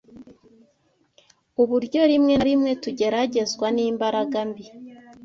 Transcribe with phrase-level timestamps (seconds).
[1.61, 4.65] uburyo rimwe na rimwe tugeragezwa nimbaraga mbi